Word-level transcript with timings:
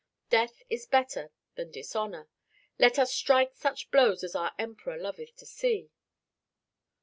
Death 0.31 0.63
is 0.67 0.87
better 0.87 1.29
than 1.53 1.69
dishonor. 1.69 2.27
Let 2.79 2.97
us 2.97 3.13
strike 3.13 3.53
such 3.53 3.91
blows 3.91 4.23
as 4.23 4.35
our 4.35 4.51
Emperor 4.57 4.97
loveth 4.97 5.35
to 5.35 5.45
see." 5.45 5.91